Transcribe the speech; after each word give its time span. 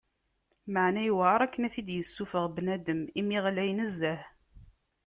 Meεna 0.73 1.01
iwεer 1.09 1.39
akken 1.45 1.65
ad 1.67 1.71
t-id-yessufeɣ 1.73 2.45
bnadem 2.55 3.01
imi 3.19 3.37
ɣlay 3.45 3.71
nezzeh. 3.77 4.21